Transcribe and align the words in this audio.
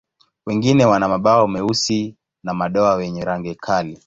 Wengine 0.45 0.85
wana 0.85 1.09
mabawa 1.09 1.47
meusi 1.47 2.15
na 2.43 2.53
madoa 2.53 2.95
wenye 2.95 3.25
rangi 3.25 3.55
kali. 3.55 3.99